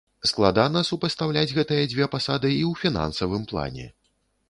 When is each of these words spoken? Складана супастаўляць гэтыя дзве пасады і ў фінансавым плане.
Складана 0.29 0.81
супастаўляць 0.91 1.53
гэтыя 1.59 1.83
дзве 1.93 2.09
пасады 2.17 2.53
і 2.57 2.61
ў 2.73 2.83
фінансавым 2.83 3.49
плане. 3.53 3.91